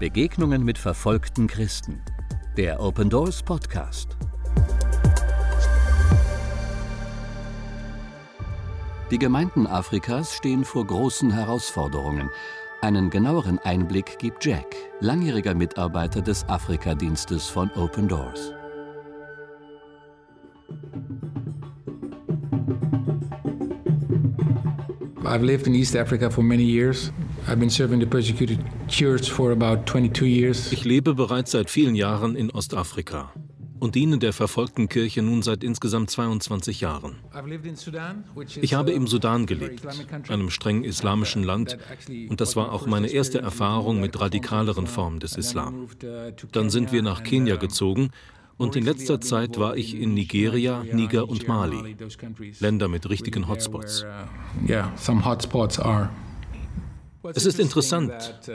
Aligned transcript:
Begegnungen 0.00 0.64
mit 0.64 0.78
verfolgten 0.78 1.46
Christen. 1.46 2.00
Der 2.56 2.80
Open 2.80 3.10
Doors 3.10 3.42
Podcast. 3.42 4.16
Die 9.10 9.18
Gemeinden 9.18 9.66
Afrikas 9.66 10.34
stehen 10.34 10.64
vor 10.64 10.86
großen 10.86 11.30
Herausforderungen. 11.30 12.30
Einen 12.80 13.10
genaueren 13.10 13.58
Einblick 13.58 14.18
gibt 14.18 14.42
Jack, 14.42 14.74
langjähriger 15.00 15.54
Mitarbeiter 15.54 16.22
des 16.22 16.48
Afrikadienstes 16.48 17.48
von 17.48 17.70
Open 17.72 18.08
Doors. 18.08 18.54
I've 25.24 25.42
lived 25.42 25.66
in 25.66 25.74
East 25.74 25.94
Africa 25.94 26.30
for 26.30 26.42
many 26.42 26.64
years. 26.64 27.12
I've 27.46 27.58
been 27.58 27.70
serving 27.70 28.00
the 28.00 28.06
persecuted 28.06 28.58
church 28.88 29.30
for 29.30 29.52
about 29.52 29.86
22 29.86 30.26
years. 30.26 30.72
Ich 30.72 30.84
lebe 30.84 31.14
bereits 31.14 31.52
seit 31.52 31.70
vielen 31.70 31.94
Jahren 31.94 32.36
in 32.36 32.50
Ostafrika 32.50 33.32
und 33.80 33.94
diene 33.94 34.18
der 34.18 34.32
verfolgten 34.32 34.88
Kirche 34.88 35.22
nun 35.22 35.42
seit 35.42 35.64
insgesamt 35.64 36.10
22 36.10 36.80
Jahren. 36.80 37.16
Ich 38.60 38.74
habe 38.74 38.92
im 38.92 39.06
Sudan 39.06 39.46
gelebt, 39.46 39.82
einem 40.28 40.50
streng 40.50 40.84
islamischen 40.84 41.42
Land, 41.42 41.78
und 42.28 42.40
das 42.40 42.56
war 42.56 42.72
auch 42.72 42.86
meine 42.86 43.08
erste 43.08 43.40
Erfahrung 43.40 44.00
mit 44.00 44.20
radikaleren 44.20 44.86
Formen 44.86 45.18
des 45.18 45.36
Islam. 45.36 45.88
Dann 46.52 46.70
sind 46.70 46.92
wir 46.92 47.02
nach 47.02 47.22
Kenia 47.22 47.56
gezogen 47.56 48.10
und 48.58 48.76
in 48.76 48.84
letzter 48.84 49.20
Zeit 49.20 49.58
war 49.58 49.76
ich 49.76 49.98
in 49.98 50.12
Nigeria, 50.14 50.84
Niger 50.84 51.28
und 51.28 51.48
Mali, 51.48 51.96
Länder 52.60 52.88
mit 52.88 53.08
richtigen 53.08 53.48
Hotspots. 53.48 54.04
Es 57.34 57.44
ist 57.44 57.60
interessant, 57.60 58.12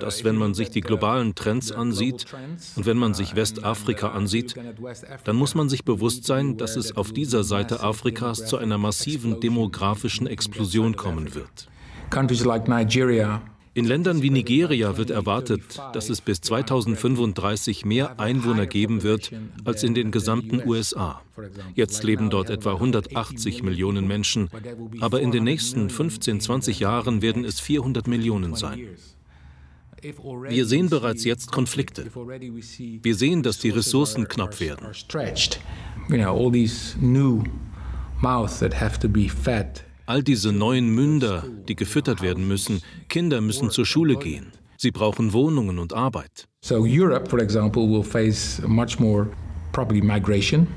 dass 0.00 0.24
wenn 0.24 0.36
man 0.36 0.54
sich 0.54 0.70
die 0.70 0.80
globalen 0.80 1.34
Trends 1.34 1.70
ansieht 1.70 2.26
und 2.76 2.86
wenn 2.86 2.96
man 2.96 3.14
sich 3.14 3.36
Westafrika 3.36 4.08
ansieht, 4.08 4.54
dann 5.24 5.36
muss 5.36 5.54
man 5.54 5.68
sich 5.68 5.84
bewusst 5.84 6.24
sein, 6.24 6.56
dass 6.56 6.76
es 6.76 6.96
auf 6.96 7.12
dieser 7.12 7.44
Seite 7.44 7.80
Afrikas 7.80 8.46
zu 8.46 8.56
einer 8.56 8.78
massiven 8.78 9.40
demografischen 9.40 10.26
Explosion 10.26 10.96
kommen 10.96 11.34
wird. 11.34 11.68
Countries 12.10 12.44
like 12.44 12.68
Nigeria 12.68 13.42
in 13.78 13.84
Ländern 13.84 14.22
wie 14.22 14.30
Nigeria 14.30 14.96
wird 14.96 15.10
erwartet, 15.10 15.80
dass 15.92 16.10
es 16.10 16.20
bis 16.20 16.40
2035 16.40 17.84
mehr 17.84 18.18
Einwohner 18.18 18.66
geben 18.66 19.04
wird 19.04 19.30
als 19.64 19.84
in 19.84 19.94
den 19.94 20.10
gesamten 20.10 20.60
USA. 20.68 21.22
Jetzt 21.76 22.02
leben 22.02 22.28
dort 22.28 22.50
etwa 22.50 22.72
180 22.72 23.62
Millionen 23.62 24.08
Menschen, 24.08 24.50
aber 24.98 25.20
in 25.20 25.30
den 25.30 25.44
nächsten 25.44 25.90
15, 25.90 26.40
20 26.40 26.80
Jahren 26.80 27.22
werden 27.22 27.44
es 27.44 27.60
400 27.60 28.08
Millionen 28.08 28.56
sein. 28.56 28.80
Wir 30.02 30.66
sehen 30.66 30.90
bereits 30.90 31.22
jetzt 31.24 31.52
Konflikte. 31.52 32.10
Wir 32.12 33.14
sehen, 33.14 33.44
dass 33.44 33.58
die 33.58 33.70
Ressourcen 33.70 34.26
knapp 34.26 34.58
werden. 34.58 34.88
All 40.08 40.22
diese 40.22 40.52
neuen 40.52 40.88
Münder, 40.88 41.44
die 41.68 41.76
gefüttert 41.76 42.22
werden 42.22 42.48
müssen, 42.48 42.80
Kinder 43.10 43.42
müssen 43.42 43.68
zur 43.68 43.84
Schule 43.84 44.16
gehen. 44.16 44.52
Sie 44.78 44.90
brauchen 44.90 45.34
Wohnungen 45.34 45.78
und 45.78 45.92
Arbeit. 45.92 46.48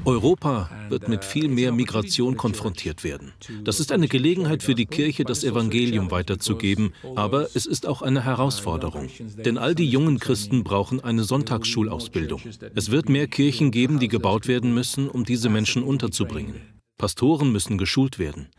Europa 0.04 0.70
wird 0.90 1.08
mit 1.08 1.24
viel 1.24 1.48
mehr 1.48 1.72
Migration 1.72 2.36
konfrontiert 2.36 3.06
werden. 3.06 3.32
Das 3.64 3.80
ist 3.80 3.94
eine 3.94 4.10
Gelegenheit 4.10 4.64
für 4.64 4.76
die 4.76 4.86
Kirche, 4.86 5.24
das 5.24 5.46
Evangelium 5.46 6.12
weiterzugeben, 6.12 6.92
aber 7.16 7.48
es 7.56 7.66
ist 7.66 7.88
auch 7.88 8.02
eine 8.02 8.26
Herausforderung. 8.26 9.08
Denn 9.38 9.58
all 9.58 9.76
die 9.76 9.90
jungen 9.90 10.20
Christen 10.20 10.66
brauchen 10.66 11.02
eine 11.02 11.24
Sonntagsschulausbildung. 11.24 12.42
Es 12.76 12.92
wird 12.92 13.08
mehr 13.08 13.28
Kirchen 13.28 13.72
geben, 13.72 13.98
die 13.98 14.10
gebaut 14.10 14.50
werden 14.50 14.74
müssen, 14.74 15.08
um 15.08 15.24
diese 15.24 15.48
Menschen 15.48 15.84
unterzubringen. 15.84 16.56
Pastoren 16.98 17.54
müssen 17.54 17.78
geschult 17.78 18.20
werden. 18.20 18.50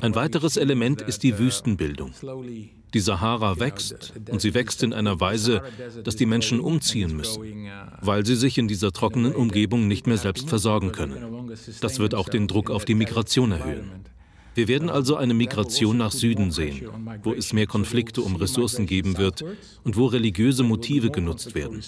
Ein 0.00 0.14
weiteres 0.14 0.56
Element 0.56 1.02
ist 1.02 1.22
die 1.22 1.38
Wüstenbildung. 1.38 2.10
Die 2.94 3.00
Sahara 3.00 3.58
wächst 3.58 4.12
und 4.30 4.40
sie 4.40 4.52
wächst 4.54 4.82
in 4.82 4.92
einer 4.92 5.20
Weise, 5.20 5.62
dass 6.04 6.16
die 6.16 6.26
Menschen 6.26 6.60
umziehen 6.60 7.16
müssen, 7.16 7.68
weil 8.00 8.26
sie 8.26 8.36
sich 8.36 8.58
in 8.58 8.68
dieser 8.68 8.92
trockenen 8.92 9.34
Umgebung 9.34 9.88
nicht 9.88 10.06
mehr 10.06 10.18
selbst 10.18 10.48
versorgen 10.48 10.92
können. 10.92 11.52
Das 11.80 11.98
wird 11.98 12.14
auch 12.14 12.28
den 12.28 12.48
Druck 12.48 12.70
auf 12.70 12.84
die 12.84 12.94
Migration 12.94 13.52
erhöhen. 13.52 13.90
Wir 14.54 14.68
werden 14.68 14.90
also 14.90 15.16
eine 15.16 15.32
Migration 15.32 15.96
nach 15.96 16.12
Süden 16.12 16.50
sehen, 16.50 16.86
wo 17.22 17.32
es 17.32 17.54
mehr 17.54 17.66
Konflikte 17.66 18.20
um 18.20 18.36
Ressourcen 18.36 18.86
geben 18.86 19.16
wird 19.16 19.42
und 19.82 19.96
wo 19.96 20.06
religiöse 20.06 20.62
Motive 20.62 21.10
genutzt 21.10 21.54
werden. 21.54 21.80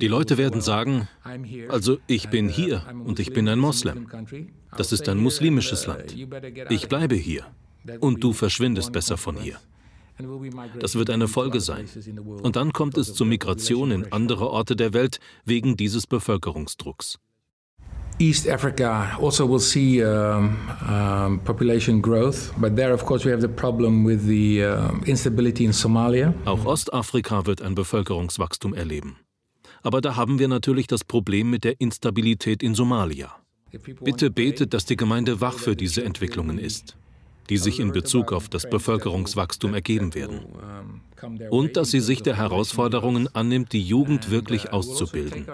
Die 0.00 0.08
Leute 0.08 0.38
werden 0.38 0.60
sagen, 0.60 1.08
also 1.68 1.98
ich 2.06 2.28
bin 2.30 2.48
hier 2.48 2.82
und 3.04 3.20
ich 3.20 3.32
bin 3.32 3.48
ein 3.48 3.58
Moslem. 3.58 4.06
Das 4.76 4.92
ist 4.92 5.08
ein 5.08 5.18
muslimisches 5.18 5.86
Land. 5.86 6.16
Ich 6.70 6.88
bleibe 6.88 7.14
hier 7.14 7.44
und 8.00 8.22
du 8.22 8.32
verschwindest 8.32 8.92
besser 8.92 9.16
von 9.16 9.36
hier. 9.36 9.58
Das 10.78 10.94
wird 10.96 11.10
eine 11.10 11.28
Folge 11.28 11.60
sein. 11.60 11.86
Und 12.42 12.56
dann 12.56 12.72
kommt 12.72 12.98
es 12.98 13.14
zur 13.14 13.26
Migration 13.26 13.90
in 13.90 14.12
andere 14.12 14.50
Orte 14.50 14.76
der 14.76 14.92
Welt 14.92 15.18
wegen 15.44 15.76
dieses 15.76 16.06
Bevölkerungsdrucks. 16.06 17.18
East 18.20 18.46
Africa 18.50 19.18
also 19.18 19.48
will 19.48 19.58
see 19.58 20.04
um, 20.04 20.58
um, 20.86 21.40
population 21.42 22.02
growth, 22.02 22.52
but 22.58 22.76
there, 22.76 22.92
of 22.92 23.06
course, 23.06 23.24
we 23.24 23.32
have 23.32 23.40
the 23.40 23.48
problem 23.48 24.04
with 24.04 24.26
the 24.26 24.62
uh, 24.62 24.90
instability 25.06 25.64
in 25.64 25.72
Somalia. 25.72 26.34
Auch 26.44 26.66
Ostafrika 26.66 27.46
wird 27.46 27.62
ein 27.62 27.74
Bevölkerungswachstum 27.74 28.74
erleben. 28.74 29.16
Aber 29.82 30.00
da 30.00 30.16
haben 30.16 30.38
wir 30.38 30.48
natürlich 30.48 30.86
das 30.86 31.04
Problem 31.04 31.50
mit 31.50 31.64
der 31.64 31.80
Instabilität 31.80 32.62
in 32.62 32.74
Somalia. 32.74 33.34
Bitte 34.02 34.30
betet, 34.30 34.74
dass 34.74 34.84
die 34.84 34.96
Gemeinde 34.96 35.40
wach 35.40 35.58
für 35.58 35.76
diese 35.76 36.02
Entwicklungen 36.04 36.58
ist, 36.58 36.96
die 37.48 37.56
sich 37.56 37.78
in 37.78 37.92
Bezug 37.92 38.32
auf 38.32 38.48
das 38.48 38.68
Bevölkerungswachstum 38.68 39.74
ergeben 39.74 40.14
werden. 40.14 40.40
Und 41.50 41.76
dass 41.76 41.90
sie 41.90 42.00
sich 42.00 42.22
der 42.22 42.36
Herausforderungen 42.36 43.28
annimmt, 43.34 43.72
die 43.72 43.82
Jugend 43.82 44.30
wirklich 44.30 44.72
auszubilden 44.72 45.46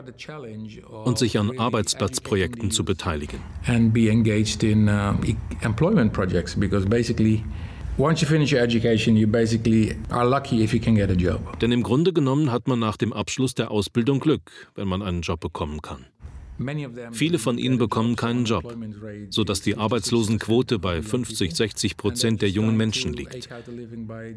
und 1.04 1.18
sich 1.18 1.38
an 1.38 1.58
Arbeitsplatzprojekten 1.58 2.70
zu 2.70 2.84
beteiligen. 2.84 3.40
And 3.66 3.92
be 3.92 4.08
engaged 4.08 4.62
in 4.62 4.88
uh, 4.88 5.14
employment 5.60 6.12
projects 6.12 6.54
because 6.54 6.86
basically 6.86 7.44
Once 7.98 8.20
you 8.20 8.28
finish 8.28 8.52
your 8.52 8.60
education, 8.60 9.16
you 9.16 9.26
basically 9.26 9.96
are 10.10 10.28
lucky 10.28 10.62
if 10.62 10.74
you 10.74 10.80
can 10.80 10.94
get 10.94 11.10
a 11.10 11.14
job. 11.14 11.40
Denn 11.60 11.72
im 11.72 11.82
Grunde 11.82 12.12
genommen 12.12 12.52
hat 12.52 12.68
man 12.68 12.78
nach 12.78 12.98
dem 12.98 13.14
Abschluss 13.14 13.54
der 13.54 13.70
Ausbildung 13.70 14.20
Glück, 14.20 14.70
wenn 14.74 14.86
man 14.86 15.00
einen 15.00 15.22
Job 15.22 15.40
bekommen 15.40 15.80
kann. 15.80 16.04
Viele 17.12 17.38
von 17.38 17.56
ihnen 17.56 17.78
bekommen 17.78 18.16
keinen 18.16 18.44
Job, 18.44 18.76
sodass 19.30 19.62
die 19.62 19.76
Arbeitslosenquote 19.76 20.78
bei 20.78 21.00
50, 21.02 21.54
60 21.54 21.96
Prozent 21.96 22.42
der 22.42 22.50
jungen 22.50 22.76
Menschen 22.76 23.14
liegt. 23.14 23.48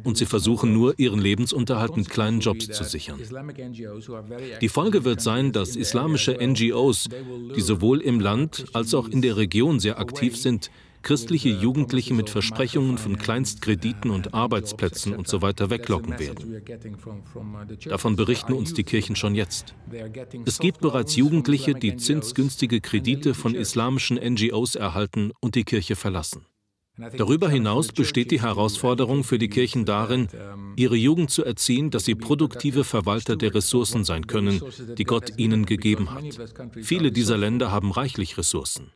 Und 0.03 0.18
sie 0.18 0.26
versuchen 0.26 0.74
nur, 0.74 0.97
ihren 0.97 1.20
Lebensunterhalt 1.20 1.97
mit 1.97 2.09
kleinen 2.09 2.40
Jobs 2.40 2.68
zu 2.68 2.84
sichern. 2.86 3.20
Die 4.62 4.70
Folge 4.70 5.03
wird 5.03 5.22
sein, 5.22 5.52
dass 5.52 5.76
islamische 5.76 6.38
NGOs, 6.41 7.09
die 7.56 7.62
sowohl 7.62 8.02
im 8.02 8.22
Land 8.22 8.66
als 8.74 8.94
auch 8.94 9.09
in 9.09 9.22
der 9.22 9.36
Region 9.36 9.80
sehr 9.80 10.00
aktiv 10.00 10.38
sind, 10.38 10.72
christliche 11.01 11.49
Jugendliche 11.49 12.13
mit 12.13 12.29
Versprechungen 12.29 12.97
von 12.97 13.17
Kleinstkrediten 13.17 14.11
und 14.11 14.33
Arbeitsplätzen 14.33 15.17
usw. 15.17 15.53
So 15.57 15.69
weglocken 15.69 16.19
werden. 16.19 16.61
Davon 17.85 18.15
berichten 18.15 18.53
uns 18.53 18.73
die 18.73 18.83
Kirchen 18.83 19.15
schon 19.15 19.35
jetzt. 19.35 19.75
Es 20.45 20.59
gibt 20.59 20.81
bereits 20.81 21.15
Jugendliche, 21.15 21.73
die 21.73 21.97
zinsgünstige 21.97 22.81
Kredite 22.81 23.33
von 23.33 23.55
islamischen 23.55 24.17
NGOs 24.17 24.75
erhalten 24.75 25.31
und 25.39 25.55
die 25.55 25.63
Kirche 25.63 25.95
verlassen. 25.95 26.45
Darüber 27.16 27.49
hinaus 27.49 27.87
besteht 27.93 28.31
die 28.31 28.41
Herausforderung 28.41 29.23
für 29.23 29.40
die 29.40 29.47
Kirchen 29.47 29.85
darin, 29.85 30.28
ihre 30.75 30.97
Jugend 30.97 31.31
zu 31.31 31.45
erziehen, 31.45 31.91
dass 31.91 32.05
sie 32.05 32.16
produktive 32.16 32.84
Verwalter 32.84 33.37
der 33.37 33.55
Ressourcen 33.55 34.03
sein 34.03 34.28
können, 34.28 34.61
die 34.97 35.05
Gott 35.05 35.31
ihnen 35.37 35.66
gegeben 35.66 36.11
hat. 36.11 36.25
Viele 36.81 37.11
dieser 37.11 37.37
Länder 37.37 37.72
haben 37.72 37.91
reichlich 37.91 38.37
Ressourcen. 38.37 38.91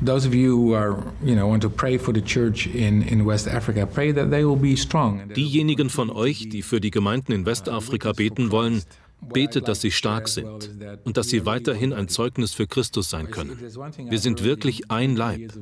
Those 0.00 0.26
of 0.26 0.34
you 0.34 0.56
who 0.56 0.74
are, 0.74 1.02
you 1.24 1.34
know, 1.34 1.48
want 1.48 1.62
to 1.62 1.70
pray 1.70 1.98
for 1.98 2.12
the 2.14 2.22
church 2.22 2.68
in, 2.68 3.02
in 3.02 3.24
West 3.24 3.48
Africa, 3.48 3.84
pray 3.84 4.12
that 4.12 4.30
they 4.30 4.44
will 4.44 4.56
be 4.56 4.76
strong. 4.76 5.28
Diejenigen 5.34 5.90
von 5.90 6.08
euch, 6.10 6.48
die 6.48 6.62
für 6.62 6.80
die 6.80 6.90
Gemeinden 6.90 7.32
in 7.32 7.44
Westafrika 7.44 8.12
beten 8.12 8.52
wollen, 8.52 8.82
betet, 9.20 9.66
dass 9.66 9.80
sie 9.80 9.90
stark 9.90 10.28
sind 10.28 10.70
und 11.04 11.16
dass 11.16 11.28
sie 11.28 11.44
weiterhin 11.46 11.92
ein 11.92 12.06
Zeugnis 12.06 12.54
für 12.54 12.68
Christus 12.68 13.10
sein 13.10 13.30
können. 13.30 13.58
Wir 13.58 14.18
sind 14.20 14.44
wirklich 14.44 14.90
ein 14.90 15.16
Leib. 15.16 15.52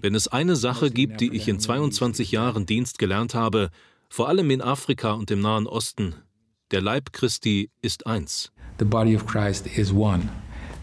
Wenn 0.00 0.16
es 0.16 0.26
eine 0.28 0.56
Sache 0.56 0.90
gibt, 0.90 1.20
die 1.20 1.34
ich 1.34 1.46
in 1.46 1.60
22 1.60 2.32
Jahren 2.32 2.66
Dienst 2.66 2.98
gelernt 2.98 3.34
habe, 3.34 3.70
vor 4.08 4.28
allem 4.28 4.50
in 4.50 4.62
Afrika 4.62 5.12
und 5.12 5.30
im 5.30 5.40
Nahen 5.40 5.68
Osten, 5.68 6.14
der 6.72 6.80
Leib 6.80 7.12
Christi 7.12 7.70
ist 7.82 8.06
eins. 8.06 8.50
The 8.80 8.84
body 8.84 9.14
of 9.14 9.26
Christ 9.26 9.66
is 9.76 9.92
one. 9.92 10.28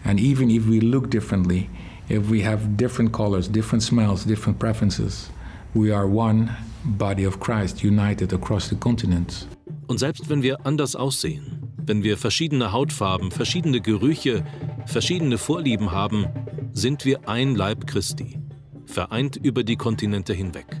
And 0.04 0.18
even 0.18 0.50
if 0.50 0.66
we 0.66 0.80
look 0.80 1.10
differently, 1.10 1.68
if 2.08 2.30
we 2.30 2.42
have 2.44 2.76
different 2.76 3.12
colors, 3.12 3.48
different 3.48 3.82
smells, 3.82 4.24
different 4.24 4.58
preferences, 4.58 5.30
We 5.76 5.92
are 5.92 6.06
one 6.06 6.56
body 6.84 7.26
of 7.26 7.40
Christ 7.40 7.82
united 7.82 8.32
across 8.32 8.68
the 8.68 8.76
continents. 8.76 9.48
Und 9.88 9.98
selbst 9.98 10.28
wenn 10.30 10.40
wir 10.40 10.64
anders 10.64 10.94
aussehen, 10.94 11.74
wenn 11.84 12.04
wir 12.04 12.16
verschiedene 12.16 12.70
Hautfarben, 12.70 13.32
verschiedene 13.32 13.80
Gerüche, 13.80 14.44
verschiedene 14.86 15.36
Vorlieben 15.36 15.90
haben, 15.90 16.26
sind 16.72 17.04
wir 17.04 17.28
ein 17.28 17.56
Leib 17.56 17.88
Christi, 17.88 18.38
vereint 18.86 19.34
über 19.34 19.64
die 19.64 19.74
Kontinente 19.74 20.32
hinweg. 20.32 20.80